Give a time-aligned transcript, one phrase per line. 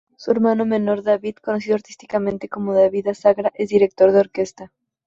[0.17, 4.71] Su hermano menor David, conocido artísticamente como David Azagra, es director de orquesta.